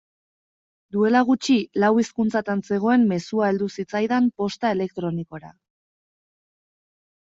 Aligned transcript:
Duela 0.95 1.21
gutxi 1.27 1.57
lau 1.83 1.91
hizkuntzatan 2.05 2.65
zegoen 2.71 3.07
mezua 3.13 3.53
heldu 3.53 3.71
zitzaidan 3.79 4.33
posta 4.43 4.77
elektronikora. 4.81 5.57